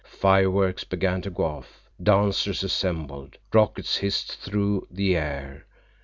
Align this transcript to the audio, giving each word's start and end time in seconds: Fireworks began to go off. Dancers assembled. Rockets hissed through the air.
Fireworks 0.03 0.83
began 0.83 1.21
to 1.21 1.29
go 1.29 1.43
off. 1.43 1.83
Dancers 2.01 2.63
assembled. 2.63 3.37
Rockets 3.53 3.97
hissed 3.97 4.37
through 4.39 4.87
the 4.89 5.15
air. 5.15 5.67